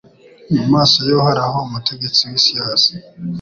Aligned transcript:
mu 0.53 0.63
maso 0.73 0.97
y’Uhoraho 1.09 1.57
Umutegetsi 1.67 2.19
w’isi 2.29 2.51
yose 2.61 2.89